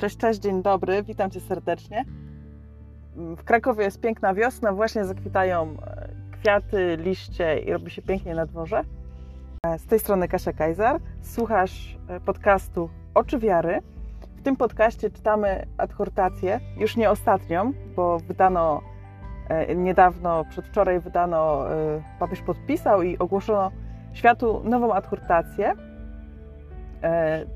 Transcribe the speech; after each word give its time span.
Cześć, 0.00 0.16
cześć, 0.16 0.40
dzień 0.40 0.62
dobry, 0.62 1.02
witam 1.02 1.30
Cię 1.30 1.40
serdecznie. 1.40 2.04
W 3.16 3.44
Krakowie 3.44 3.84
jest 3.84 4.00
piękna 4.00 4.34
wiosna, 4.34 4.72
właśnie 4.72 5.04
zakwitają 5.04 5.76
e, 5.86 6.08
kwiaty, 6.32 6.96
liście 6.96 7.58
i 7.58 7.72
robi 7.72 7.90
się 7.90 8.02
pięknie 8.02 8.34
na 8.34 8.46
dworze. 8.46 8.82
E, 9.66 9.78
z 9.78 9.86
tej 9.86 9.98
strony 9.98 10.28
Kasia 10.28 10.52
Kajzar. 10.52 11.00
Słuchasz 11.20 11.98
e, 12.08 12.20
podcastu 12.20 12.90
Oczy 13.14 13.38
Wiary. 13.38 13.82
W 14.36 14.42
tym 14.42 14.56
podcaście 14.56 15.10
czytamy 15.10 15.66
adhortację, 15.78 16.60
już 16.76 16.96
nie 16.96 17.10
ostatnią, 17.10 17.72
bo 17.96 18.18
wydano 18.18 18.82
niedawno, 19.76 20.44
przedwczoraj 20.44 21.00
wydano, 21.00 21.64
papież 22.18 22.42
podpisał 22.42 23.02
i 23.02 23.18
ogłoszono 23.18 23.70
światu 24.12 24.62
nową 24.64 24.94
adhortację 24.94 25.74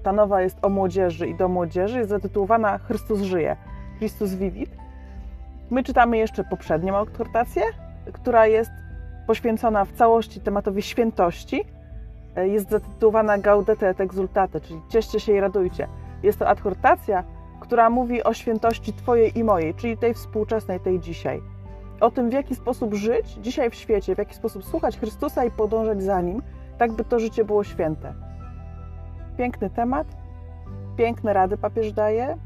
ta 0.03 0.13
nowa 0.13 0.43
jest 0.43 0.65
o 0.65 0.69
młodzieży 0.69 1.27
i 1.27 1.35
do 1.35 1.49
młodzieży, 1.49 1.99
jest 1.99 2.11
zatytułowana 2.11 2.79
Chrystus 2.79 3.21
żyje, 3.21 3.57
Chrystus 3.99 4.35
vivit. 4.35 4.71
My 5.71 5.83
czytamy 5.83 6.19
jeszcze 6.19 6.45
poprzednią 6.45 6.97
adhortację, 6.97 7.63
która 8.13 8.47
jest 8.47 8.71
poświęcona 9.27 9.85
w 9.85 9.93
całości 9.93 10.41
tematowi 10.41 10.83
świętości. 10.83 11.65
E, 12.37 12.49
jest 12.49 12.71
zatytułowana 12.71 13.39
Gaudete 13.39 13.89
et 13.89 14.01
exultate, 14.01 14.61
czyli 14.61 14.81
cieszcie 14.89 15.21
się 15.21 15.33
i 15.33 15.41
radujcie. 15.41 15.89
Jest 16.23 16.39
to 16.39 16.49
adhortacja, 16.49 17.25
która 17.61 17.91
mówi 17.91 18.25
o 18.25 18.35
świętości 18.35 18.93
Twojej 18.93 19.39
i 19.39 19.45
mojej, 19.45 19.75
czyli 19.75 19.97
tej 19.97 20.15
współczesnej, 20.15 20.81
tej 20.81 21.01
dzisiaj. 21.01 21.43
O 22.01 22.11
tym, 22.11 22.31
w 22.31 22.33
jaki 22.33 22.55
sposób 22.55 22.95
żyć 22.95 23.27
dzisiaj 23.27 23.71
w 23.71 23.75
świecie, 23.75 24.15
w 24.15 24.19
jaki 24.19 24.35
sposób 24.35 24.65
słuchać 24.65 24.99
Chrystusa 24.99 25.45
i 25.45 25.51
podążać 25.51 26.03
za 26.03 26.21
Nim, 26.21 26.43
tak 26.79 26.93
by 26.93 27.05
to 27.05 27.19
życie 27.19 27.45
było 27.45 27.65
święte. 27.65 28.24
Piękny 29.37 29.71
temat, 29.71 30.07
piękne 30.97 31.33
rady 31.33 31.57
papież 31.57 31.93
daje. 31.93 32.39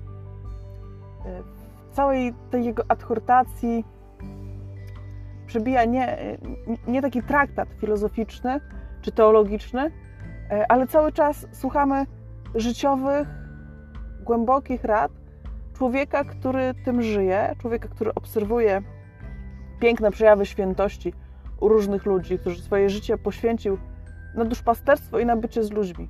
W 1.90 1.94
całej 1.94 2.34
tej 2.50 2.64
jego 2.64 2.82
adhortacji 2.88 3.84
przebija 5.46 5.84
nie, 5.84 6.36
nie 6.86 7.02
taki 7.02 7.22
traktat 7.22 7.68
filozoficzny 7.80 8.60
czy 9.02 9.12
teologiczny, 9.12 9.90
ale 10.68 10.86
cały 10.86 11.12
czas 11.12 11.46
słuchamy 11.52 12.06
życiowych, 12.54 13.28
głębokich 14.24 14.84
rad 14.84 15.12
człowieka, 15.76 16.24
który 16.24 16.74
tym 16.84 17.02
żyje, 17.02 17.54
człowieka, 17.60 17.88
który 17.88 18.14
obserwuje 18.14 18.82
piękne 19.80 20.10
przejawy 20.10 20.46
świętości 20.46 21.12
u 21.60 21.68
różnych 21.68 22.06
ludzi, 22.06 22.38
którzy 22.38 22.62
swoje 22.62 22.90
życie 22.90 23.18
poświęcił 23.18 23.78
na 24.34 24.44
duszpasterstwo 24.44 25.18
i 25.18 25.26
na 25.26 25.36
bycie 25.36 25.64
z 25.64 25.72
ludźmi. 25.72 26.08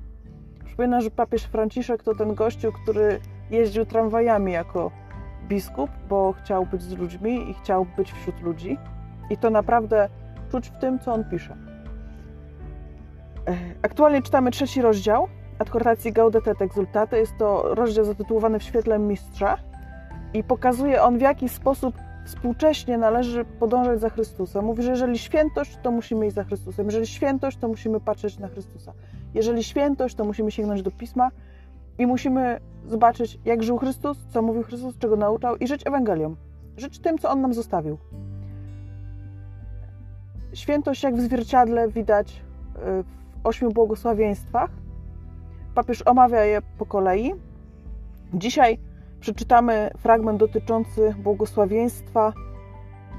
Przypomina, 0.69 1.01
że 1.01 1.11
papież 1.11 1.43
Franciszek 1.43 2.03
to 2.03 2.15
ten 2.15 2.35
gościu, 2.35 2.71
który 2.71 3.19
jeździł 3.51 3.85
tramwajami 3.85 4.51
jako 4.51 4.91
biskup, 5.47 5.89
bo 6.09 6.33
chciał 6.33 6.65
być 6.65 6.81
z 6.81 6.97
ludźmi 6.97 7.49
i 7.49 7.53
chciał 7.53 7.85
być 7.97 8.11
wśród 8.11 8.41
ludzi. 8.41 8.77
I 9.29 9.37
to 9.37 9.49
naprawdę 9.49 10.09
czuć 10.51 10.69
w 10.69 10.77
tym, 10.77 10.99
co 10.99 11.13
on 11.13 11.23
pisze. 11.23 11.55
Aktualnie 13.81 14.21
czytamy 14.21 14.51
trzeci 14.51 14.81
rozdział 14.81 15.27
Adhortacji 15.59 16.13
Gaudete 16.13 16.51
et 16.51 16.61
Exultate. 16.61 17.19
Jest 17.19 17.37
to 17.37 17.75
rozdział 17.75 18.05
zatytułowany 18.05 18.59
W 18.59 18.63
świetle 18.63 18.99
mistrza 18.99 19.57
i 20.33 20.43
pokazuje 20.43 21.03
on, 21.03 21.17
w 21.17 21.21
jaki 21.21 21.49
sposób 21.49 21.95
współcześnie 22.29 22.97
należy 22.97 23.45
podążać 23.45 23.99
za 23.99 24.09
Chrystusem. 24.09 24.65
Mówi, 24.65 24.83
że 24.83 24.91
jeżeli 24.91 25.17
świętość, 25.17 25.77
to 25.83 25.91
musimy 25.91 26.27
iść 26.27 26.35
za 26.35 26.43
Chrystusem. 26.43 26.85
Jeżeli 26.85 27.07
świętość, 27.07 27.57
to 27.57 27.67
musimy 27.67 27.99
patrzeć 27.99 28.39
na 28.39 28.47
Chrystusa. 28.47 28.93
Jeżeli 29.33 29.63
świętość, 29.63 30.15
to 30.15 30.25
musimy 30.25 30.51
sięgnąć 30.51 30.81
do 30.81 30.91
Pisma 30.91 31.31
i 31.97 32.07
musimy 32.07 32.59
zobaczyć, 32.87 33.39
jak 33.45 33.63
żył 33.63 33.77
Chrystus, 33.77 34.17
co 34.29 34.41
mówił 34.41 34.63
Chrystus, 34.63 34.97
czego 34.97 35.15
nauczał 35.15 35.55
i 35.55 35.67
żyć 35.67 35.87
Ewangelią. 35.87 36.35
Żyć 36.77 36.99
tym, 36.99 37.17
co 37.17 37.29
On 37.29 37.41
nam 37.41 37.53
zostawił. 37.53 37.97
Świętość, 40.53 41.03
jak 41.03 41.15
w 41.15 41.21
zwierciadle 41.21 41.87
widać 41.87 42.31
y, 42.31 43.03
w 43.03 43.05
ośmiu 43.43 43.71
błogosławieństwach. 43.71 44.69
Papież 45.75 46.07
omawia 46.07 46.43
je 46.43 46.61
po 46.77 46.85
kolei. 46.85 47.33
Dzisiaj 48.33 48.88
przeczytamy 49.19 49.91
fragment 49.97 50.39
dotyczący 50.39 51.15
błogosławieństwa. 51.17 52.33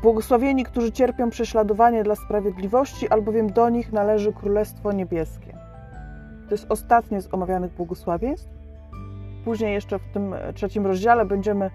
Błogosławieni, 0.03 0.65
którzy 0.65 0.93
cierpią 0.93 1.31
prześladowanie 1.31 2.03
dla 2.03 2.15
sprawiedliwości, 2.15 3.09
albowiem 3.09 3.53
do 3.53 3.69
nich 3.69 3.93
należy 3.93 4.33
Królestwo 4.33 4.93
Niebieskie. 4.93 5.53
To 6.49 6.55
jest 6.55 6.67
ostatnie 6.69 7.21
z 7.21 7.35
omawianych 7.35 7.73
błogosławieństw. 7.73 8.51
Później 9.45 9.75
jeszcze 9.75 9.99
w 9.99 10.13
tym 10.13 10.35
trzecim 10.55 10.87
rozdziale 10.87 11.25
będziemy 11.25 11.71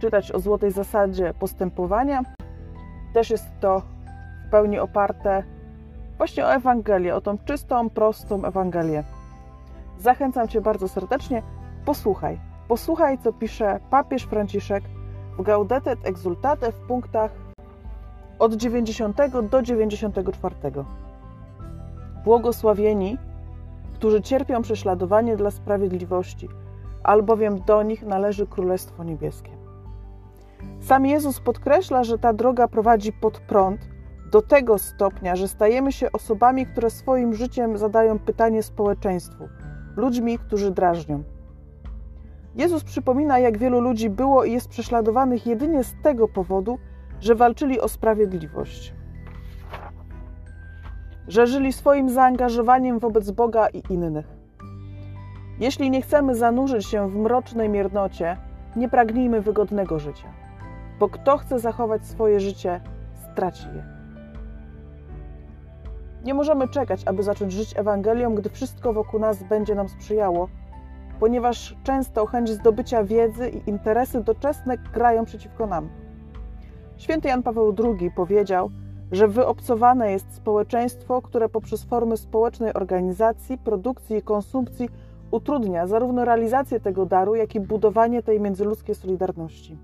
czytać 0.00 0.32
o 0.32 0.40
złotej 0.40 0.70
zasadzie 0.70 1.34
postępowania. 1.34 2.22
Też 3.14 3.30
jest 3.30 3.46
to 3.60 3.82
w 4.46 4.50
pełni 4.50 4.78
oparte 4.78 5.42
właśnie 6.16 6.44
o 6.44 6.54
Ewangelię, 6.54 7.14
o 7.14 7.20
tą 7.20 7.38
czystą, 7.38 7.90
prostą 7.90 8.44
Ewangelię. 8.44 9.04
Zachęcam 9.98 10.48
Cię 10.48 10.60
bardzo 10.60 10.88
serdecznie. 10.88 11.42
Posłuchaj. 11.84 12.49
Posłuchaj, 12.70 13.18
co 13.18 13.32
pisze 13.32 13.80
papież 13.90 14.22
Franciszek 14.22 14.84
w 15.38 15.42
Gaudete 15.42 15.90
et 15.90 16.06
Exultate 16.06 16.72
w 16.72 16.80
punktach 16.80 17.30
od 18.38 18.54
90 18.54 19.16
do 19.50 19.62
94. 19.62 20.54
Błogosławieni 22.24 23.18
którzy 23.94 24.22
cierpią 24.22 24.62
prześladowanie 24.62 25.36
dla 25.36 25.50
sprawiedliwości, 25.50 26.48
albowiem 27.02 27.62
do 27.66 27.82
nich 27.82 28.02
należy 28.02 28.46
Królestwo 28.46 29.04
Niebieskie. 29.04 29.50
Sam 30.80 31.06
Jezus 31.06 31.40
podkreśla, 31.40 32.04
że 32.04 32.18
ta 32.18 32.32
droga 32.32 32.68
prowadzi 32.68 33.12
pod 33.12 33.40
prąd 33.40 33.80
do 34.32 34.42
tego 34.42 34.78
stopnia, 34.78 35.36
że 35.36 35.48
stajemy 35.48 35.92
się 35.92 36.12
osobami, 36.12 36.66
które 36.66 36.90
swoim 36.90 37.34
życiem 37.34 37.78
zadają 37.78 38.18
pytanie 38.18 38.62
społeczeństwu, 38.62 39.48
ludźmi, 39.96 40.38
którzy 40.38 40.70
drażnią. 40.70 41.22
Jezus 42.54 42.84
przypomina, 42.84 43.38
jak 43.38 43.58
wielu 43.58 43.80
ludzi 43.80 44.10
było 44.10 44.44
i 44.44 44.52
jest 44.52 44.68
prześladowanych 44.68 45.46
jedynie 45.46 45.84
z 45.84 45.94
tego 46.02 46.28
powodu, 46.28 46.78
że 47.20 47.34
walczyli 47.34 47.80
o 47.80 47.88
sprawiedliwość 47.88 48.94
że 51.30 51.46
żyli 51.46 51.72
swoim 51.72 52.10
zaangażowaniem 52.10 52.98
wobec 52.98 53.30
Boga 53.30 53.68
i 53.68 53.82
innych. 53.90 54.26
Jeśli 55.60 55.90
nie 55.90 56.02
chcemy 56.02 56.34
zanurzyć 56.34 56.86
się 56.86 57.10
w 57.10 57.16
mrocznej 57.16 57.68
miernocie, 57.68 58.36
nie 58.76 58.88
pragnijmy 58.88 59.40
wygodnego 59.40 59.98
życia, 59.98 60.28
bo 60.98 61.08
kto 61.08 61.38
chce 61.38 61.58
zachować 61.58 62.06
swoje 62.06 62.40
życie, 62.40 62.80
straci 63.32 63.66
je. 63.74 63.84
Nie 66.24 66.34
możemy 66.34 66.68
czekać, 66.68 67.02
aby 67.06 67.22
zacząć 67.22 67.52
żyć 67.52 67.78
Ewangelią, 67.78 68.34
gdy 68.34 68.50
wszystko 68.50 68.92
wokół 68.92 69.20
nas 69.20 69.42
będzie 69.42 69.74
nam 69.74 69.88
sprzyjało, 69.88 70.48
ponieważ 71.20 71.76
często 71.84 72.26
chęć 72.26 72.50
zdobycia 72.50 73.04
wiedzy 73.04 73.48
i 73.48 73.70
interesy 73.70 74.20
doczesne 74.20 74.78
grają 74.78 75.24
przeciwko 75.24 75.66
nam. 75.66 75.88
Święty 76.96 77.28
Jan 77.28 77.42
Paweł 77.42 77.74
II 77.84 78.10
powiedział, 78.10 78.70
że 79.12 79.28
wyobcowane 79.28 80.12
jest 80.12 80.34
społeczeństwo, 80.34 81.22
które 81.22 81.48
poprzez 81.48 81.84
formy 81.84 82.16
społecznej 82.16 82.74
organizacji, 82.74 83.58
produkcji 83.58 84.16
i 84.16 84.22
konsumpcji 84.22 84.88
utrudnia 85.30 85.86
zarówno 85.86 86.24
realizację 86.24 86.80
tego 86.80 87.06
daru, 87.06 87.34
jak 87.34 87.54
i 87.54 87.60
budowanie 87.60 88.22
tej 88.22 88.40
międzyludzkiej 88.40 88.94
solidarności. 88.94 89.78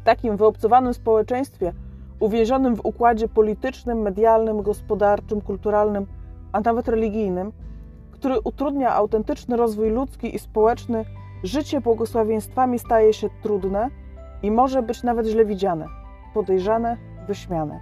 W 0.00 0.04
takim 0.04 0.36
wyobcowanym 0.36 0.94
społeczeństwie, 0.94 1.72
uwięzionym 2.20 2.76
w 2.76 2.86
układzie 2.86 3.28
politycznym, 3.28 3.98
medialnym, 3.98 4.62
gospodarczym, 4.62 5.40
kulturalnym, 5.40 6.06
a 6.52 6.60
nawet 6.60 6.88
religijnym, 6.88 7.52
który 8.20 8.40
utrudnia 8.40 8.94
autentyczny 8.94 9.56
rozwój 9.56 9.90
ludzki 9.90 10.34
i 10.34 10.38
społeczny, 10.38 11.04
życie 11.42 11.80
błogosławieństwami 11.80 12.78
staje 12.78 13.12
się 13.12 13.28
trudne 13.42 13.88
i 14.42 14.50
może 14.50 14.82
być 14.82 15.02
nawet 15.02 15.26
źle 15.26 15.44
widziane 15.44 15.86
podejrzane, 16.34 16.96
wyśmiane. 17.26 17.80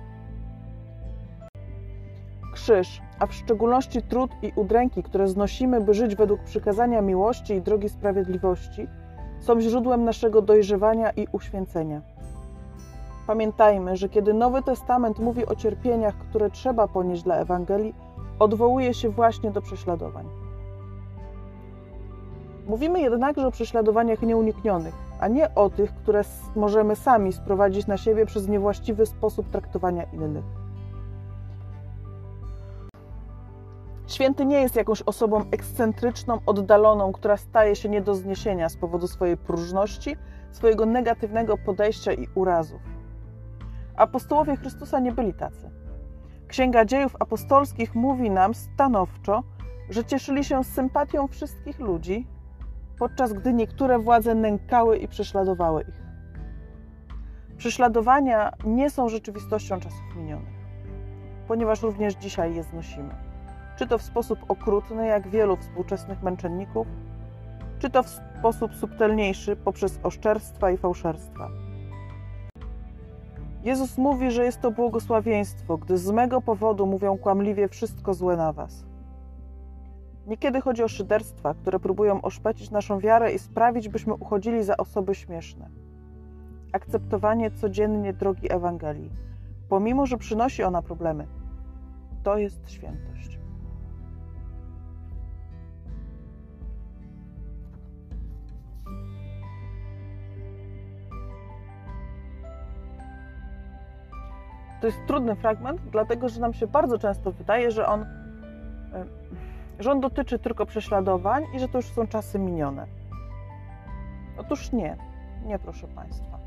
Krzyż, 2.54 3.02
a 3.18 3.26
w 3.26 3.34
szczególności 3.34 4.02
trud 4.02 4.30
i 4.42 4.52
udręki, 4.56 5.02
które 5.02 5.28
znosimy, 5.28 5.80
by 5.80 5.94
żyć 5.94 6.16
według 6.16 6.40
przykazania 6.40 7.00
miłości 7.00 7.54
i 7.54 7.62
drogi 7.62 7.88
sprawiedliwości, 7.88 8.86
są 9.40 9.60
źródłem 9.60 10.04
naszego 10.04 10.42
dojrzewania 10.42 11.10
i 11.10 11.26
uświęcenia. 11.32 12.00
Pamiętajmy, 13.26 13.96
że 13.96 14.08
kiedy 14.08 14.34
Nowy 14.34 14.62
Testament 14.62 15.18
mówi 15.18 15.46
o 15.46 15.56
cierpieniach, 15.56 16.18
które 16.18 16.50
trzeba 16.50 16.88
ponieść 16.88 17.22
dla 17.22 17.34
Ewangelii, 17.36 17.94
odwołuje 18.38 18.94
się 18.94 19.08
właśnie 19.08 19.50
do 19.50 19.62
prześladowań. 19.62 20.26
Mówimy 22.66 23.00
jednakże 23.00 23.46
o 23.46 23.50
prześladowaniach 23.50 24.22
nieuniknionych, 24.22 24.94
a 25.20 25.28
nie 25.28 25.54
o 25.54 25.70
tych, 25.70 25.94
które 25.94 26.22
możemy 26.56 26.96
sami 26.96 27.32
sprowadzić 27.32 27.86
na 27.86 27.96
siebie 27.96 28.26
przez 28.26 28.48
niewłaściwy 28.48 29.06
sposób 29.06 29.50
traktowania 29.50 30.02
innych. 30.02 30.44
Święty 34.06 34.46
nie 34.46 34.60
jest 34.60 34.76
jakąś 34.76 35.02
osobą 35.02 35.44
ekscentryczną, 35.50 36.38
oddaloną, 36.46 37.12
która 37.12 37.36
staje 37.36 37.76
się 37.76 37.88
nie 37.88 38.00
do 38.00 38.14
zniesienia 38.14 38.68
z 38.68 38.76
powodu 38.76 39.06
swojej 39.06 39.36
próżności, 39.36 40.16
swojego 40.50 40.86
negatywnego 40.86 41.58
podejścia 41.58 42.12
i 42.12 42.28
urazów. 42.34 42.80
Apostołowie 43.96 44.56
Chrystusa 44.56 45.00
nie 45.00 45.12
byli 45.12 45.34
tacy. 45.34 45.70
Księga 46.48 46.84
Dziejów 46.84 47.16
Apostolskich 47.20 47.94
mówi 47.94 48.30
nam 48.30 48.54
stanowczo, 48.54 49.42
że 49.90 50.04
cieszyli 50.04 50.44
się 50.44 50.64
sympatią 50.64 51.26
wszystkich 51.26 51.78
ludzi, 51.78 52.26
podczas 52.98 53.32
gdy 53.32 53.52
niektóre 53.52 53.98
władze 53.98 54.34
nękały 54.34 54.96
i 54.98 55.08
prześladowały 55.08 55.82
ich. 55.82 56.02
Prześladowania 57.56 58.52
nie 58.64 58.90
są 58.90 59.08
rzeczywistością 59.08 59.80
czasów 59.80 60.16
minionych, 60.16 60.54
ponieważ 61.48 61.82
również 61.82 62.14
dzisiaj 62.14 62.54
je 62.54 62.62
znosimy. 62.62 63.14
Czy 63.76 63.86
to 63.86 63.98
w 63.98 64.02
sposób 64.02 64.38
okrutny, 64.48 65.06
jak 65.06 65.28
wielu 65.28 65.56
współczesnych 65.56 66.22
męczenników, 66.22 66.86
czy 67.78 67.90
to 67.90 68.02
w 68.02 68.08
sposób 68.08 68.74
subtelniejszy 68.74 69.56
poprzez 69.56 70.00
oszczerstwa 70.02 70.70
i 70.70 70.76
fałszerstwa. 70.76 71.48
Jezus 73.68 73.98
mówi, 73.98 74.30
że 74.30 74.44
jest 74.44 74.60
to 74.60 74.70
błogosławieństwo, 74.70 75.78
gdy 75.78 75.98
z 75.98 76.10
mego 76.10 76.40
powodu 76.40 76.86
mówią 76.86 77.18
kłamliwie 77.18 77.68
wszystko 77.68 78.14
złe 78.14 78.36
na 78.36 78.52
was. 78.52 78.84
Niekiedy 80.26 80.60
chodzi 80.60 80.82
o 80.82 80.88
szyderstwa, 80.88 81.54
które 81.54 81.80
próbują 81.80 82.22
oszpecić 82.22 82.70
naszą 82.70 82.98
wiarę 82.98 83.32
i 83.32 83.38
sprawić, 83.38 83.88
byśmy 83.88 84.14
uchodzili 84.14 84.62
za 84.62 84.76
osoby 84.76 85.14
śmieszne. 85.14 85.68
Akceptowanie 86.72 87.50
codziennie 87.50 88.12
drogi 88.12 88.52
Ewangelii, 88.52 89.10
pomimo 89.68 90.06
że 90.06 90.18
przynosi 90.18 90.62
ona 90.62 90.82
problemy, 90.82 91.26
to 92.22 92.38
jest 92.38 92.70
świętość. 92.70 93.38
To 104.80 104.86
jest 104.86 104.98
trudny 105.06 105.36
fragment, 105.36 105.80
dlatego 105.80 106.28
że 106.28 106.40
nam 106.40 106.54
się 106.54 106.66
bardzo 106.66 106.98
często 106.98 107.32
wydaje, 107.32 107.70
że 107.70 107.86
on, 107.86 108.06
że 109.78 109.92
on 109.92 110.00
dotyczy 110.00 110.38
tylko 110.38 110.66
prześladowań 110.66 111.44
i 111.54 111.60
że 111.60 111.68
to 111.68 111.78
już 111.78 111.86
są 111.86 112.06
czasy 112.06 112.38
minione. 112.38 112.86
Otóż 114.38 114.72
nie, 114.72 114.96
nie 115.44 115.58
proszę 115.58 115.88
Państwa. 115.88 116.38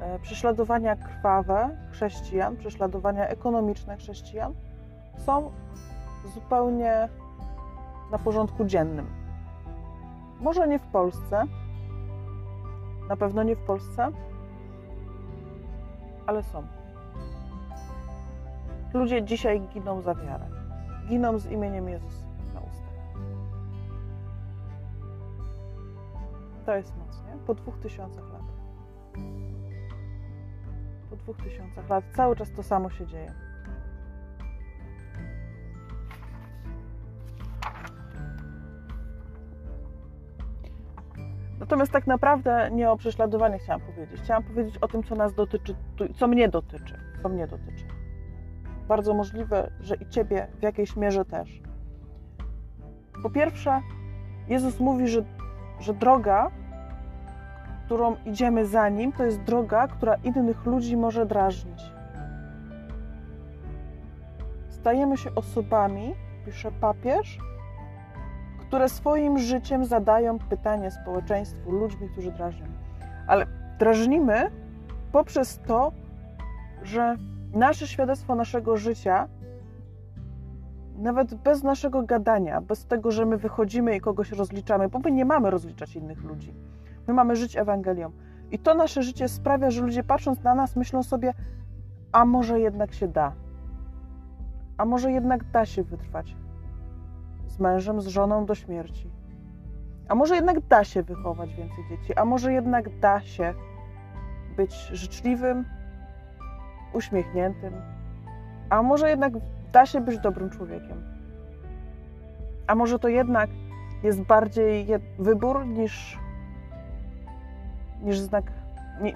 E, 0.00 0.18
prześladowania 0.18 0.96
krwawe 0.96 1.76
chrześcijan, 1.90 2.56
prześladowania 2.56 3.28
ekonomiczne 3.28 3.96
chrześcijan 3.96 4.54
są 5.16 5.50
zupełnie 6.34 7.08
na 8.10 8.18
porządku 8.18 8.64
dziennym. 8.64 9.06
Może 10.40 10.68
nie 10.68 10.78
w 10.78 10.86
Polsce, 10.86 11.44
na 13.08 13.16
pewno 13.16 13.42
nie 13.42 13.56
w 13.56 13.66
Polsce, 13.66 14.10
ale 16.26 16.42
są. 16.42 16.75
Ludzie 18.96 19.22
dzisiaj 19.22 19.60
giną 19.60 20.00
za 20.00 20.14
wiarę. 20.14 20.46
Giną 21.08 21.38
z 21.38 21.46
imieniem 21.46 21.88
Jezus 21.88 22.26
na 22.54 22.60
ustach. 22.60 22.94
To 26.66 26.76
jest 26.76 26.96
moc, 26.96 27.22
nie? 27.22 27.38
Po 27.46 27.54
dwóch 27.54 27.78
tysiącach 27.78 28.32
lat. 28.32 28.42
Po 31.10 31.16
dwóch 31.16 31.36
tysiącach 31.36 31.88
lat 31.88 32.04
cały 32.14 32.36
czas 32.36 32.52
to 32.52 32.62
samo 32.62 32.90
się 32.90 33.06
dzieje. 33.06 33.34
Natomiast 41.60 41.92
tak 41.92 42.06
naprawdę 42.06 42.70
nie 42.72 42.90
o 42.90 42.96
prześladowaniu 42.96 43.58
chciałam 43.58 43.80
powiedzieć. 43.80 44.20
Chciałam 44.20 44.42
powiedzieć 44.42 44.78
o 44.78 44.88
tym, 44.88 45.02
co 45.02 45.14
nas 45.14 45.34
dotyczy, 45.34 45.74
co 46.14 46.28
mnie 46.28 46.48
dotyczy, 46.48 46.98
co 47.22 47.28
mnie 47.28 47.46
dotyczy 47.46 47.95
bardzo 48.88 49.14
możliwe, 49.14 49.70
że 49.80 49.94
i 49.96 50.06
ciebie 50.06 50.46
w 50.58 50.62
jakiejś 50.62 50.96
mierze 50.96 51.24
też. 51.24 51.60
Po 53.22 53.30
pierwsze, 53.30 53.80
Jezus 54.48 54.80
mówi, 54.80 55.08
że, 55.08 55.24
że 55.80 55.94
droga, 55.94 56.50
którą 57.84 58.16
idziemy 58.24 58.66
za 58.66 58.88
nim, 58.88 59.12
to 59.12 59.24
jest 59.24 59.42
droga, 59.42 59.88
która 59.88 60.14
innych 60.14 60.66
ludzi 60.66 60.96
może 60.96 61.26
drażnić. 61.26 61.82
Stajemy 64.68 65.16
się 65.16 65.34
osobami, 65.34 66.14
pisze 66.46 66.72
papież, 66.72 67.38
które 68.58 68.88
swoim 68.88 69.38
życiem 69.38 69.84
zadają 69.84 70.38
pytanie 70.38 70.90
społeczeństwu, 70.90 71.70
ludźmi, 71.70 72.08
którzy 72.08 72.32
drażnią. 72.32 72.66
Ale 73.26 73.46
drażnimy 73.78 74.50
poprzez 75.12 75.60
to, 75.66 75.92
że 76.82 77.16
nasze 77.52 77.86
świadectwo 77.86 78.34
naszego 78.34 78.76
życia, 78.76 79.28
nawet 80.98 81.34
bez 81.34 81.62
naszego 81.62 82.02
gadania, 82.02 82.60
bez 82.60 82.86
tego, 82.86 83.10
że 83.10 83.26
my 83.26 83.36
wychodzimy 83.36 83.96
i 83.96 84.00
kogoś 84.00 84.32
rozliczamy, 84.32 84.88
bo 84.88 84.98
my 84.98 85.10
nie 85.12 85.24
mamy 85.24 85.50
rozliczać 85.50 85.96
innych 85.96 86.24
ludzi. 86.24 86.54
My 87.08 87.14
mamy 87.14 87.36
żyć 87.36 87.56
Ewangelią. 87.56 88.10
I 88.50 88.58
to 88.58 88.74
nasze 88.74 89.02
życie 89.02 89.28
sprawia, 89.28 89.70
że 89.70 89.82
ludzie 89.82 90.04
patrząc 90.04 90.42
na 90.42 90.54
nas 90.54 90.76
myślą 90.76 91.02
sobie, 91.02 91.34
a 92.12 92.24
może 92.24 92.60
jednak 92.60 92.92
się 92.94 93.08
da. 93.08 93.32
A 94.76 94.84
może 94.84 95.12
jednak 95.12 95.50
da 95.50 95.66
się 95.66 95.82
wytrwać 95.82 96.36
z 97.46 97.58
mężem, 97.58 98.00
z 98.00 98.06
żoną 98.06 98.46
do 98.46 98.54
śmierci. 98.54 99.10
A 100.08 100.14
może 100.14 100.34
jednak 100.34 100.60
da 100.60 100.84
się 100.84 101.02
wychować 101.02 101.54
więcej 101.54 101.84
dzieci. 101.88 102.14
A 102.14 102.24
może 102.24 102.52
jednak 102.52 103.00
da 103.00 103.20
się 103.20 103.54
być 104.56 104.74
życzliwym, 104.92 105.64
uśmiechniętym. 106.96 107.74
A 108.70 108.82
może 108.82 109.10
jednak 109.10 109.32
da 109.72 109.86
się 109.86 110.00
być 110.00 110.18
dobrym 110.18 110.50
człowiekiem? 110.50 111.02
A 112.66 112.74
może 112.74 112.98
to 112.98 113.08
jednak 113.08 113.50
jest 114.02 114.22
bardziej 114.22 114.86
wybór 115.18 115.66
niż, 115.66 116.18
niż 118.02 118.18
znak, 118.18 118.52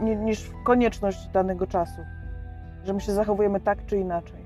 niż 0.00 0.50
konieczność 0.64 1.28
danego 1.28 1.66
czasu, 1.66 2.00
że 2.84 2.92
my 2.92 3.00
się 3.00 3.12
zachowujemy 3.12 3.60
tak 3.60 3.86
czy 3.86 3.98
inaczej. 3.98 4.40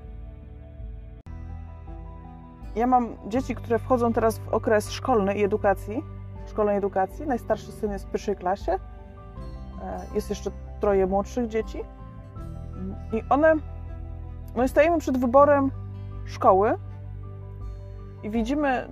Ja 2.75 2.87
mam 2.87 3.07
dzieci, 3.27 3.55
które 3.55 3.79
wchodzą 3.79 4.13
teraz 4.13 4.39
w 4.39 4.47
okres 4.53 4.91
szkolny 4.91 5.35
i 5.35 5.43
edukacji, 5.43 6.03
szkolnej 6.47 6.77
edukacji. 6.77 7.27
Najstarszy 7.27 7.71
syn 7.71 7.91
jest 7.91 8.05
w 8.05 8.11
pierwszej 8.11 8.35
klasie. 8.35 8.71
E, 8.71 9.99
jest 10.15 10.29
jeszcze 10.29 10.51
troje 10.79 11.07
młodszych 11.07 11.47
dzieci. 11.47 11.83
I 13.15 13.23
one, 13.29 13.55
my 14.55 14.67
stajemy 14.67 14.99
przed 14.99 15.17
wyborem 15.17 15.71
szkoły 16.25 16.77
i 18.23 18.29
widzimy, 18.29 18.87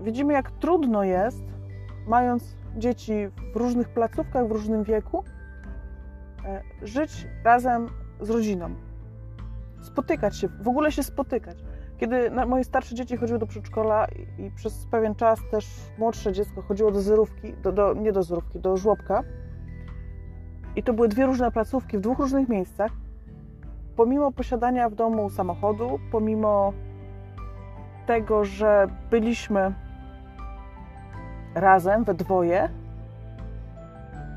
widzimy 0.00 0.32
jak 0.32 0.50
trudno 0.50 1.04
jest, 1.04 1.42
mając 2.06 2.56
dzieci 2.76 3.12
w 3.54 3.56
różnych 3.56 3.88
placówkach, 3.88 4.48
w 4.48 4.50
różnym 4.50 4.84
wieku, 4.84 5.24
e, 6.44 6.62
żyć 6.82 7.26
razem 7.44 7.88
z 8.20 8.30
rodziną. 8.30 8.74
Spotykać 9.80 10.36
się, 10.36 10.48
w 10.48 10.68
ogóle 10.68 10.92
się 10.92 11.02
spotykać. 11.02 11.58
Kiedy 11.98 12.30
moje 12.30 12.64
starsze 12.64 12.94
dzieci 12.94 13.16
chodziły 13.16 13.38
do 13.38 13.46
przedszkola 13.46 14.06
i 14.38 14.50
przez 14.50 14.86
pewien 14.90 15.14
czas 15.14 15.40
też 15.50 15.66
młodsze 15.98 16.32
dziecko 16.32 16.62
chodziło 16.62 16.90
do 16.90 17.00
zerówki, 17.00 17.54
do, 17.62 17.72
do, 17.72 17.94
nie 17.94 18.12
do 18.12 18.22
zerówki, 18.22 18.60
do 18.60 18.76
żłobka, 18.76 19.22
i 20.76 20.82
to 20.82 20.92
były 20.92 21.08
dwie 21.08 21.26
różne 21.26 21.50
placówki 21.50 21.98
w 21.98 22.00
dwóch 22.00 22.18
różnych 22.18 22.48
miejscach. 22.48 22.92
Pomimo 23.96 24.32
posiadania 24.32 24.88
w 24.88 24.94
domu 24.94 25.30
samochodu, 25.30 25.98
pomimo 26.12 26.72
tego, 28.06 28.44
że 28.44 28.86
byliśmy 29.10 29.72
razem, 31.54 32.04
we 32.04 32.14
dwoje, 32.14 32.68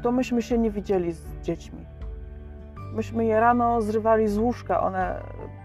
to 0.04 0.12
myśmy 0.12 0.42
się 0.42 0.58
nie 0.58 0.72
widzieli 0.72 1.12
z 1.12 1.42
dziećmi. 1.42 1.86
Myśmy 2.94 3.26
je 3.26 3.40
rano 3.40 3.82
zrywali 3.82 4.28
z 4.28 4.38
łóżka. 4.38 4.82
One 4.82 5.20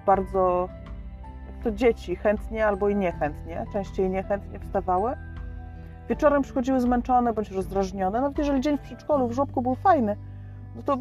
bardzo, 0.07 0.69
to 1.62 1.71
dzieci, 1.71 2.17
chętnie 2.17 2.67
albo 2.67 2.89
i 2.89 2.97
niechętnie, 2.97 3.65
częściej 3.73 4.11
niechętnie 4.11 4.59
wstawały. 4.59 5.12
Wieczorem 6.09 6.43
przychodziły 6.43 6.81
zmęczone 6.81 7.33
bądź 7.33 7.50
rozdrażnione. 7.50 8.21
Nawet 8.21 8.39
jeżeli 8.39 8.61
dzień 8.61 8.79
w 8.79 8.81
przedszkolu, 8.81 9.29
w 9.29 9.33
żłobku 9.33 9.62
był 9.62 9.75
fajny, 9.75 10.17
no 10.77 10.83
to, 10.83 10.99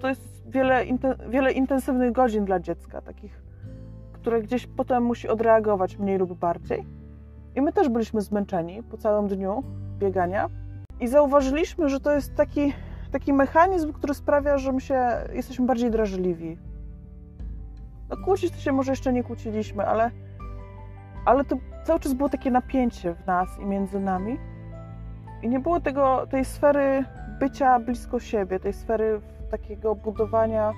to 0.00 0.08
jest 0.08 0.50
wiele, 0.50 0.84
wiele 1.28 1.52
intensywnych 1.52 2.12
godzin 2.12 2.44
dla 2.44 2.60
dziecka, 2.60 3.00
takich, 3.00 3.42
które 4.12 4.42
gdzieś 4.42 4.66
potem 4.66 5.02
musi 5.02 5.28
odreagować 5.28 5.98
mniej 5.98 6.18
lub 6.18 6.38
bardziej. 6.38 6.86
I 7.56 7.60
my 7.60 7.72
też 7.72 7.88
byliśmy 7.88 8.20
zmęczeni 8.20 8.82
po 8.82 8.96
całym 8.96 9.28
dniu 9.28 9.62
biegania 9.98 10.46
i 11.00 11.08
zauważyliśmy, 11.08 11.88
że 11.88 12.00
to 12.00 12.12
jest 12.12 12.34
taki, 12.34 12.72
taki 13.12 13.32
mechanizm, 13.32 13.92
który 13.92 14.14
sprawia, 14.14 14.58
że 14.58 14.72
my 14.72 14.80
się, 14.80 15.08
jesteśmy 15.32 15.66
bardziej 15.66 15.90
drażliwi. 15.90 16.58
No 18.10 18.16
kłócić 18.24 18.52
to 18.52 18.58
się 18.58 18.72
może 18.72 18.92
jeszcze 18.92 19.12
nie 19.12 19.24
kłóciliśmy, 19.24 19.86
ale 19.86 20.10
ale 21.24 21.44
to 21.44 21.56
cały 21.84 22.00
czas 22.00 22.12
było 22.12 22.28
takie 22.28 22.50
napięcie 22.50 23.14
w 23.14 23.26
nas 23.26 23.58
i 23.58 23.66
między 23.66 24.00
nami. 24.00 24.38
I 25.42 25.48
nie 25.48 25.60
było 25.60 25.80
tego, 25.80 26.26
tej 26.26 26.44
sfery 26.44 27.04
bycia 27.38 27.80
blisko 27.80 28.20
siebie, 28.20 28.60
tej 28.60 28.72
sfery 28.72 29.20
takiego 29.50 29.94
budowania 29.94 30.72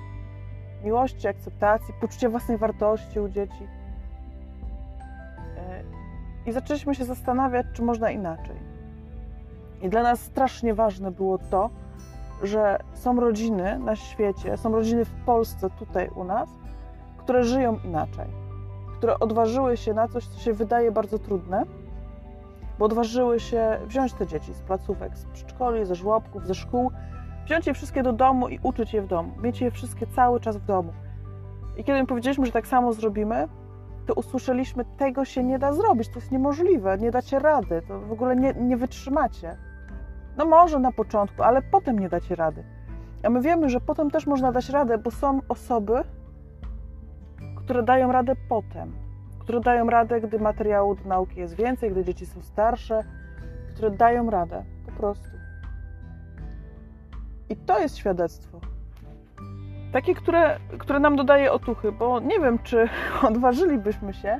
miłości, 0.83 1.27
akceptacji, 1.27 1.93
poczucia 2.01 2.29
własnej 2.29 2.57
wartości 2.57 3.19
u 3.19 3.29
dzieci. 3.29 3.67
E, 5.57 5.83
I 6.45 6.51
zaczęliśmy 6.51 6.95
się 6.95 7.05
zastanawiać, 7.05 7.65
czy 7.73 7.81
można 7.81 8.11
inaczej. 8.11 8.55
I 9.81 9.89
dla 9.89 10.03
nas 10.03 10.19
strasznie 10.19 10.73
ważne 10.73 11.11
było 11.11 11.37
to, 11.37 11.69
że 12.43 12.79
są 12.93 13.19
rodziny 13.19 13.79
na 13.79 13.95
świecie, 13.95 14.57
są 14.57 14.71
rodziny 14.71 15.05
w 15.05 15.13
Polsce, 15.25 15.69
tutaj 15.69 16.09
u 16.15 16.23
nas, 16.23 16.49
które 17.17 17.43
żyją 17.43 17.79
inaczej, 17.85 18.27
które 18.97 19.19
odważyły 19.19 19.77
się 19.77 19.93
na 19.93 20.07
coś, 20.07 20.27
co 20.27 20.39
się 20.39 20.53
wydaje 20.53 20.91
bardzo 20.91 21.19
trudne, 21.19 21.63
bo 22.79 22.85
odważyły 22.85 23.39
się 23.39 23.79
wziąć 23.85 24.13
te 24.13 24.27
dzieci 24.27 24.53
z 24.53 24.61
placówek, 24.61 25.17
z 25.17 25.25
przedszkoli, 25.25 25.85
ze 25.85 25.95
żłobków, 25.95 26.47
ze 26.47 26.55
szkół, 26.55 26.91
wziąć 27.45 27.67
je 27.67 27.73
wszystkie 27.73 28.03
do 28.03 28.13
domu 28.13 28.49
i 28.49 28.59
uczyć 28.63 28.93
je 28.93 29.01
w 29.01 29.07
domu, 29.07 29.31
mieć 29.41 29.61
je 29.61 29.71
wszystkie 29.71 30.07
cały 30.07 30.39
czas 30.39 30.57
w 30.57 30.65
domu. 30.65 30.93
I 31.77 31.83
kiedy 31.83 31.99
im 31.99 32.05
powiedzieliśmy, 32.05 32.45
że 32.45 32.51
tak 32.51 32.67
samo 32.67 32.93
zrobimy, 32.93 33.47
to 34.05 34.13
usłyszeliśmy, 34.13 34.85
tego 34.97 35.25
się 35.25 35.43
nie 35.43 35.59
da 35.59 35.73
zrobić, 35.73 36.09
to 36.09 36.15
jest 36.15 36.31
niemożliwe, 36.31 36.97
nie 36.97 37.11
dacie 37.11 37.39
rady, 37.39 37.81
to 37.87 37.99
w 37.99 38.11
ogóle 38.11 38.35
nie, 38.35 38.53
nie 38.53 38.77
wytrzymacie. 38.77 39.57
No 40.37 40.45
może 40.45 40.79
na 40.79 40.91
początku, 40.91 41.43
ale 41.43 41.61
potem 41.61 41.99
nie 41.99 42.09
dacie 42.09 42.35
rady. 42.35 42.63
A 43.23 43.29
my 43.29 43.41
wiemy, 43.41 43.69
że 43.69 43.81
potem 43.81 44.11
też 44.11 44.27
można 44.27 44.51
dać 44.51 44.69
radę, 44.69 44.97
bo 44.97 45.11
są 45.11 45.39
osoby, 45.49 46.03
które 47.55 47.83
dają 47.83 48.11
radę 48.11 48.33
potem, 48.49 49.02
które 49.43 49.59
dają 49.59 49.89
radę, 49.89 50.21
gdy 50.21 50.39
materiału 50.39 50.95
do 50.95 51.03
nauki 51.03 51.39
jest 51.39 51.55
więcej, 51.55 51.91
gdy 51.91 52.05
dzieci 52.05 52.25
są 52.25 52.41
starsze, 52.41 53.03
które 53.75 53.91
dają 53.91 54.29
radę 54.29 54.63
po 54.85 54.91
prostu. 54.91 55.27
I 57.49 57.55
to 57.55 57.79
jest 57.79 57.97
świadectwo. 57.97 58.59
Takie, 59.91 60.15
które, 60.15 60.59
które 60.77 60.99
nam 60.99 61.15
dodaje 61.15 61.51
otuchy, 61.51 61.91
bo 61.91 62.19
nie 62.19 62.39
wiem, 62.39 62.59
czy 62.59 62.89
odważylibyśmy 63.29 64.13
się, 64.13 64.39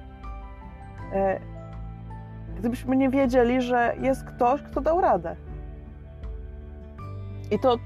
e, 1.13 1.39
gdybyśmy 2.57 2.95
nie 2.95 3.09
wiedzieli, 3.09 3.61
że 3.61 3.95
jest 4.01 4.23
ktoś, 4.23 4.61
kto 4.61 4.81
dał 4.81 5.01
radę. 5.01 5.35
I 7.51 7.59
to 7.59 7.77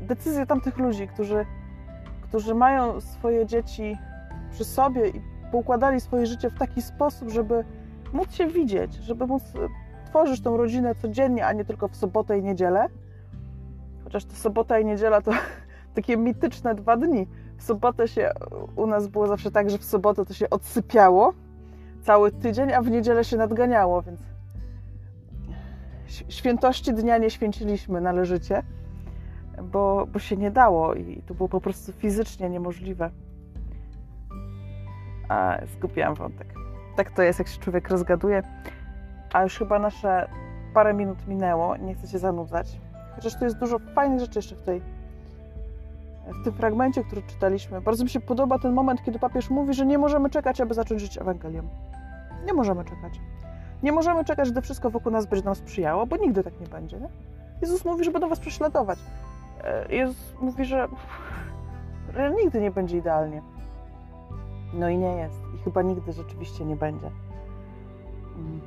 decyzje 0.00 0.46
tamtych 0.46 0.78
ludzi, 0.78 1.08
którzy, 1.08 1.46
którzy 2.22 2.54
mają 2.54 3.00
swoje 3.00 3.46
dzieci 3.46 3.96
przy 4.50 4.64
sobie 4.64 5.08
i 5.08 5.35
poukładali 5.56 6.00
swoje 6.00 6.26
życie 6.26 6.50
w 6.50 6.58
taki 6.58 6.82
sposób, 6.82 7.30
żeby 7.30 7.64
móc 8.12 8.32
się 8.32 8.46
widzieć, 8.46 8.94
żeby 8.94 9.26
móc 9.26 9.42
tworzyć 10.06 10.40
tą 10.40 10.56
rodzinę 10.56 10.94
codziennie, 10.94 11.46
a 11.46 11.52
nie 11.52 11.64
tylko 11.64 11.88
w 11.88 11.96
sobotę 11.96 12.38
i 12.38 12.42
niedzielę. 12.42 12.88
Chociaż 14.04 14.24
to 14.24 14.34
sobota 14.34 14.78
i 14.78 14.84
niedziela 14.84 15.22
to 15.22 15.32
takie 15.94 16.16
mityczne 16.16 16.74
dwa 16.74 16.96
dni. 16.96 17.26
W 17.56 17.62
sobotę 17.62 18.08
się 18.08 18.30
u 18.76 18.86
nas 18.86 19.06
było 19.06 19.26
zawsze 19.26 19.50
tak, 19.50 19.70
że 19.70 19.78
w 19.78 19.84
sobotę 19.84 20.24
to 20.24 20.34
się 20.34 20.50
odsypiało 20.50 21.32
cały 22.02 22.32
tydzień, 22.32 22.72
a 22.72 22.82
w 22.82 22.90
niedzielę 22.90 23.24
się 23.24 23.36
nadganiało, 23.36 24.02
więc 24.02 24.20
świętości 26.28 26.92
dnia 26.92 27.18
nie 27.18 27.30
święciliśmy 27.30 28.00
należycie, 28.00 28.62
bo, 29.62 30.06
bo 30.12 30.18
się 30.18 30.36
nie 30.36 30.50
dało 30.50 30.94
i 30.94 31.22
to 31.26 31.34
było 31.34 31.48
po 31.48 31.60
prostu 31.60 31.92
fizycznie 31.92 32.50
niemożliwe. 32.50 33.10
A 35.28 35.58
zgubiłam 35.76 36.14
wątek. 36.14 36.54
Tak 36.96 37.10
to 37.10 37.22
jest, 37.22 37.38
jak 37.38 37.48
się 37.48 37.60
człowiek 37.60 37.88
rozgaduje. 37.88 38.42
A 39.32 39.42
już 39.42 39.58
chyba 39.58 39.78
nasze 39.78 40.28
parę 40.74 40.94
minut 40.94 41.26
minęło, 41.26 41.76
nie 41.76 41.94
chcę 41.94 42.06
się 42.06 42.18
zanudzać. 42.18 42.80
Chociaż 43.14 43.38
tu 43.38 43.44
jest 43.44 43.58
dużo 43.58 43.78
fajnych 43.78 44.20
rzeczy 44.20 44.38
jeszcze 44.38 44.56
w 44.56 44.62
tej 44.62 44.82
w 46.40 46.44
tym 46.44 46.52
fragmencie, 46.52 47.04
który 47.04 47.22
czytaliśmy. 47.22 47.80
Bardzo 47.80 48.04
mi 48.04 48.10
się 48.10 48.20
podoba 48.20 48.58
ten 48.58 48.72
moment, 48.72 49.02
kiedy 49.04 49.18
papież 49.18 49.50
mówi, 49.50 49.74
że 49.74 49.86
nie 49.86 49.98
możemy 49.98 50.30
czekać, 50.30 50.60
aby 50.60 50.74
zacząć 50.74 51.00
żyć 51.00 51.18
Ewangelią. 51.18 51.62
Nie 52.46 52.52
możemy 52.52 52.84
czekać. 52.84 53.20
Nie 53.82 53.92
możemy 53.92 54.24
czekać, 54.24 54.50
gdy 54.50 54.62
wszystko 54.62 54.90
wokół 54.90 55.12
nas 55.12 55.26
będzie 55.26 55.44
nam 55.44 55.54
sprzyjało, 55.54 56.06
bo 56.06 56.16
nigdy 56.16 56.44
tak 56.44 56.60
nie 56.60 56.66
będzie. 56.66 57.00
Nie? 57.00 57.08
Jezus 57.60 57.84
mówi, 57.84 58.04
że 58.04 58.10
będą 58.10 58.28
was 58.28 58.40
prześladować. 58.40 58.98
E, 59.64 59.94
Jezus 59.94 60.34
mówi, 60.40 60.64
że, 60.64 60.88
że 62.14 62.30
nigdy 62.30 62.60
nie 62.60 62.70
będzie 62.70 62.96
idealnie. 62.96 63.42
No 64.74 64.88
i 64.88 64.98
nie 64.98 65.16
jest. 65.16 65.40
I 65.54 65.58
chyba 65.58 65.82
nigdy 65.82 66.12
rzeczywiście 66.12 66.64
nie 66.64 66.76
będzie. 66.76 67.10
Mm. 68.36 68.60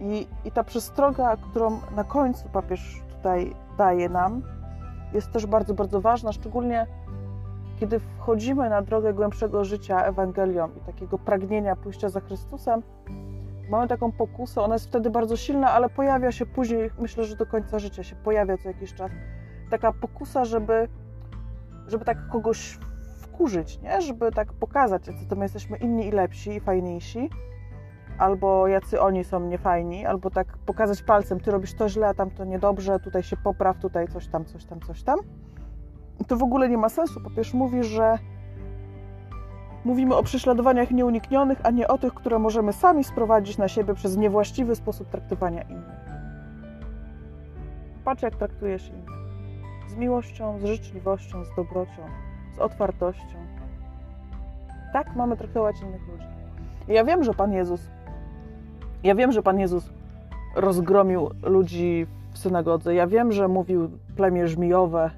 I, 0.00 0.26
I 0.44 0.50
ta 0.50 0.64
przestroga, 0.64 1.36
którą 1.36 1.80
na 1.96 2.04
końcu 2.04 2.48
papież 2.48 3.02
tutaj 3.16 3.54
daje 3.78 4.08
nam, 4.08 4.42
jest 5.14 5.30
też 5.30 5.46
bardzo, 5.46 5.74
bardzo 5.74 6.00
ważna, 6.00 6.32
szczególnie 6.32 6.86
kiedy 7.80 8.00
wchodzimy 8.00 8.70
na 8.70 8.82
drogę 8.82 9.14
głębszego 9.14 9.64
życia 9.64 10.04
Ewangelią 10.04 10.68
i 10.76 10.80
takiego 10.80 11.18
pragnienia 11.18 11.76
pójścia 11.76 12.08
za 12.08 12.20
Chrystusem, 12.20 12.82
mamy 13.70 13.88
taką 13.88 14.12
pokusę, 14.12 14.62
ona 14.62 14.74
jest 14.74 14.86
wtedy 14.86 15.10
bardzo 15.10 15.36
silna, 15.36 15.72
ale 15.72 15.88
pojawia 15.88 16.32
się 16.32 16.46
później, 16.46 16.90
myślę, 16.98 17.24
że 17.24 17.36
do 17.36 17.46
końca 17.46 17.78
życia 17.78 18.02
się 18.02 18.16
pojawia 18.16 18.58
co 18.58 18.68
jakiś 18.68 18.94
czas, 18.94 19.10
taka 19.70 19.92
pokusa, 19.92 20.44
żeby, 20.44 20.88
żeby 21.86 22.04
tak 22.04 22.28
kogoś 22.28 22.78
wkurzyć, 23.42 23.80
nie? 23.80 24.02
żeby 24.02 24.32
tak 24.32 24.52
pokazać, 24.52 25.06
jacy 25.06 25.26
to 25.26 25.36
my 25.36 25.44
jesteśmy 25.44 25.76
inni 25.76 26.06
i 26.06 26.10
lepsi 26.10 26.50
i 26.50 26.60
fajniejsi, 26.60 27.30
albo 28.18 28.66
jacy 28.68 29.00
oni 29.00 29.24
są 29.24 29.40
niefajni, 29.40 30.06
albo 30.06 30.30
tak 30.30 30.58
pokazać 30.66 31.02
palcem, 31.02 31.40
ty 31.40 31.50
robisz 31.50 31.74
to 31.74 31.88
źle, 31.88 32.08
a 32.08 32.14
tam 32.14 32.30
to 32.30 32.44
niedobrze, 32.44 33.00
tutaj 33.00 33.22
się 33.22 33.36
popraw, 33.36 33.78
tutaj 33.78 34.08
coś 34.08 34.28
tam, 34.28 34.44
coś 34.44 34.64
tam, 34.64 34.80
coś 34.80 35.02
tam. 35.02 35.18
To 36.26 36.36
w 36.36 36.42
ogóle 36.42 36.68
nie 36.68 36.78
ma 36.78 36.88
sensu. 36.88 37.20
Papież 37.20 37.54
mówi, 37.54 37.84
że 37.84 38.18
mówimy 39.84 40.16
o 40.16 40.22
prześladowaniach 40.22 40.90
nieuniknionych, 40.90 41.58
a 41.62 41.70
nie 41.70 41.88
o 41.88 41.98
tych, 41.98 42.14
które 42.14 42.38
możemy 42.38 42.72
sami 42.72 43.04
sprowadzić 43.04 43.58
na 43.58 43.68
siebie 43.68 43.94
przez 43.94 44.16
niewłaściwy 44.16 44.76
sposób 44.76 45.08
traktowania 45.08 45.62
innych. 45.62 46.00
Patrz, 48.04 48.22
jak 48.22 48.36
traktujesz 48.36 48.88
innych. 48.88 49.22
Z 49.88 49.96
miłością, 49.96 50.58
z 50.58 50.64
życzliwością, 50.64 51.44
z 51.44 51.54
dobrocią, 51.56 52.02
z 52.56 52.58
otwartością. 52.58 53.38
Tak 54.92 55.16
mamy 55.16 55.36
traktować 55.36 55.82
innych 55.82 56.08
ludzi. 56.08 56.24
Ja 56.88 57.04
wiem, 57.04 57.24
że 57.24 57.34
Pan 57.34 57.52
Jezus 57.52 57.90
ja 59.02 59.14
wiem, 59.14 59.32
że 59.32 59.42
Pan 59.42 59.58
Jezus 59.58 59.90
rozgromił 60.56 61.30
ludzi 61.42 62.06
w 62.32 62.38
synagodze. 62.38 62.94
Ja 62.94 63.06
wiem, 63.06 63.32
że 63.32 63.48
mówił 63.48 63.90
plemię 64.16 64.48
żmijowe 64.48 65.10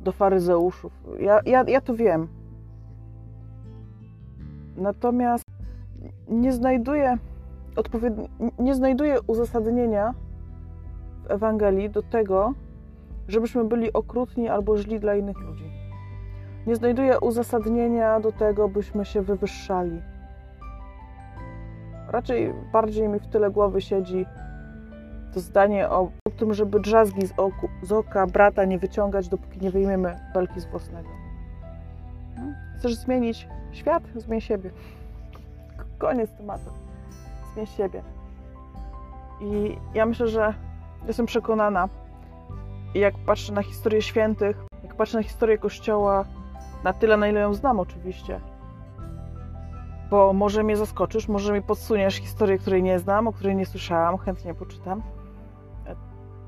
do 0.00 0.12
faryzeuszów. 0.12 0.92
Ja, 1.20 1.40
ja, 1.46 1.64
ja 1.68 1.80
to 1.80 1.94
wiem. 1.94 2.28
Natomiast 4.76 5.44
nie 6.28 6.52
znajduję 6.52 7.18
odpowiedni, 7.76 8.28
nie 8.58 8.74
znajduję 8.74 9.18
uzasadnienia 9.26 10.14
w 11.24 11.30
Ewangelii 11.30 11.90
do 11.90 12.02
tego, 12.02 12.54
żebyśmy 13.28 13.64
byli 13.64 13.92
okrutni 13.92 14.48
albo 14.48 14.78
źli 14.78 15.00
dla 15.00 15.14
innych 15.14 15.38
ludzi. 15.38 15.71
Nie 16.66 16.76
znajduję 16.76 17.20
uzasadnienia 17.20 18.20
do 18.20 18.32
tego, 18.32 18.68
byśmy 18.68 19.04
się 19.04 19.22
wywyższali 19.22 20.02
Raczej 22.12 22.54
bardziej 22.72 23.08
mi 23.08 23.18
w 23.18 23.26
tyle 23.26 23.50
głowy 23.50 23.80
siedzi 23.80 24.26
to 25.34 25.40
zdanie 25.40 25.88
o 25.88 26.10
tym, 26.38 26.54
żeby 26.54 26.80
drzazgi 26.80 27.26
z, 27.26 27.32
oku, 27.36 27.68
z 27.82 27.92
oka 27.92 28.26
brata 28.26 28.64
nie 28.64 28.78
wyciągać, 28.78 29.28
dopóki 29.28 29.60
nie 29.60 29.70
wyjmiemy 29.70 30.18
belki 30.34 30.60
z 30.60 30.66
własnego. 30.66 31.08
Hmm? 32.36 32.54
Chcesz 32.78 32.94
zmienić 32.94 33.48
świat? 33.72 34.02
Zmień 34.16 34.40
siebie. 34.40 34.70
Koniec 35.98 36.30
tematu. 36.30 36.70
Zmień 37.54 37.66
siebie. 37.66 38.02
I 39.40 39.76
ja 39.94 40.06
myślę, 40.06 40.28
że 40.28 40.54
jestem 41.06 41.26
przekonana, 41.26 41.88
jak 42.94 43.14
patrzę 43.26 43.52
na 43.52 43.62
historię 43.62 44.02
świętych, 44.02 44.56
jak 44.82 44.94
patrzę 44.94 45.16
na 45.16 45.22
historię 45.22 45.58
Kościoła, 45.58 46.24
na 46.84 46.92
tyle, 46.92 47.16
na 47.16 47.28
ile 47.28 47.40
ją 47.40 47.54
znam 47.54 47.80
oczywiście, 47.80 48.40
bo 50.10 50.32
może 50.32 50.62
mnie 50.62 50.76
zaskoczysz, 50.76 51.28
może 51.28 51.52
mi 51.52 51.62
podsuniesz 51.62 52.14
historię, 52.14 52.58
której 52.58 52.82
nie 52.82 52.98
znam, 52.98 53.28
o 53.28 53.32
której 53.32 53.56
nie 53.56 53.66
słyszałam, 53.66 54.18
chętnie 54.18 54.54
poczytam. 54.54 55.02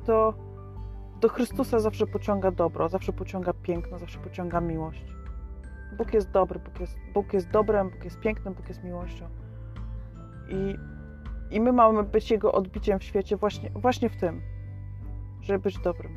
To 0.07 0.35
do 1.21 1.29
Chrystusa 1.29 1.81
zawsze 1.81 2.07
pociąga 2.07 2.51
dobro, 2.51 2.89
zawsze 2.89 3.13
pociąga 3.13 3.53
piękno, 3.53 3.99
zawsze 3.99 4.19
pociąga 4.19 4.61
miłość. 4.61 5.05
Bóg 5.99 6.15
jest 6.15 6.31
dobry, 6.31 6.59
Bóg 6.59 6.81
jest, 6.81 6.97
Bóg 7.15 7.33
jest 7.33 7.51
dobrem, 7.51 7.91
Bóg 7.91 8.05
jest 8.05 8.21
pięknym, 8.21 8.55
Bóg 8.55 8.69
jest 8.69 8.85
miłością. 8.85 9.27
I, 10.49 10.77
I 11.51 11.61
my 11.61 11.73
mamy 11.73 12.03
być 12.03 12.31
Jego 12.31 12.53
odbiciem 12.53 12.99
w 12.99 13.05
świecie 13.05 13.37
właśnie, 13.37 13.71
właśnie 13.71 14.09
w 14.09 14.17
tym, 14.17 14.43
żeby 15.41 15.59
być 15.59 15.79
dobrym. 15.79 16.17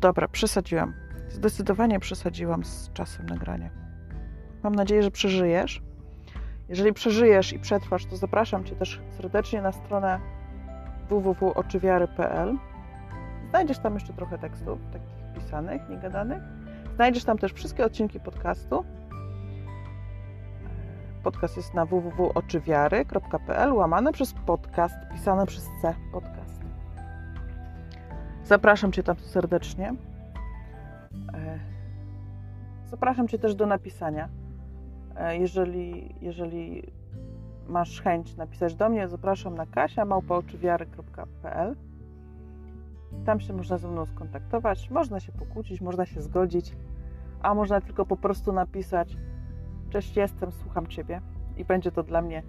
Dobra, 0.00 0.28
przesadziłam. 0.28 1.03
Zdecydowanie 1.34 2.00
przesadziłam 2.00 2.64
z 2.64 2.92
czasem 2.92 3.26
nagrania. 3.26 3.70
Mam 4.62 4.74
nadzieję, 4.74 5.02
że 5.02 5.10
przeżyjesz. 5.10 5.82
Jeżeli 6.68 6.92
przeżyjesz 6.92 7.52
i 7.52 7.58
przetrwasz, 7.58 8.06
to 8.06 8.16
zapraszam 8.16 8.64
Cię 8.64 8.76
też 8.76 9.00
serdecznie 9.16 9.62
na 9.62 9.72
stronę 9.72 10.20
www.oczywiary.pl. 11.08 12.56
Znajdziesz 13.50 13.78
tam 13.78 13.94
jeszcze 13.94 14.12
trochę 14.12 14.38
tekstów, 14.38 14.78
takich 14.92 15.42
pisanych, 15.44 15.88
niegadanych. 15.90 16.42
Znajdziesz 16.94 17.24
tam 17.24 17.38
też 17.38 17.52
wszystkie 17.52 17.84
odcinki 17.84 18.20
podcastu. 18.20 18.84
Podcast 21.22 21.56
jest 21.56 21.74
na 21.74 21.86
www.oczywiary.pl, 21.86 23.72
łamane 23.72 24.12
przez 24.12 24.34
podcast, 24.46 24.96
pisane 25.12 25.46
przez 25.46 25.68
C 25.82 25.94
podcast. 26.12 26.60
Zapraszam 28.44 28.92
Cię 28.92 29.02
tam 29.02 29.16
serdecznie. 29.18 29.94
Zapraszam 32.86 33.28
Cię 33.28 33.38
też 33.38 33.54
do 33.54 33.66
napisania. 33.66 34.28
Jeżeli, 35.30 36.14
jeżeli 36.20 36.92
masz 37.68 38.02
chęć 38.02 38.36
napisać 38.36 38.74
do 38.74 38.88
mnie, 38.88 39.08
zapraszam 39.08 39.54
na 39.54 39.66
kasia.małpaoczywiary.pl 39.66 41.76
Tam 43.26 43.40
się 43.40 43.52
można 43.52 43.78
ze 43.78 43.88
mną 43.88 44.06
skontaktować, 44.06 44.90
można 44.90 45.20
się 45.20 45.32
pokłócić, 45.32 45.80
można 45.80 46.06
się 46.06 46.22
zgodzić, 46.22 46.76
a 47.42 47.54
można 47.54 47.80
tylko 47.80 48.06
po 48.06 48.16
prostu 48.16 48.52
napisać 48.52 49.16
Cześć, 49.90 50.16
jestem, 50.16 50.52
słucham 50.52 50.86
Ciebie 50.86 51.20
i 51.56 51.64
będzie 51.64 51.92
to 51.92 52.02
dla 52.02 52.22
mnie 52.22 52.42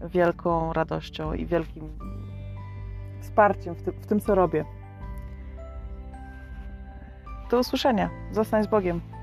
wielką 0.00 0.72
radością 0.72 1.32
i 1.32 1.46
wielkim 1.46 1.88
wsparciem 3.20 3.74
w, 3.74 3.82
ty 3.82 3.92
w 3.92 4.06
tym, 4.06 4.20
co 4.20 4.34
robię. 4.34 4.64
Do 7.50 7.58
usłyszenia. 7.58 8.10
Zostań 8.32 8.64
z 8.64 8.66
Bogiem. 8.66 9.13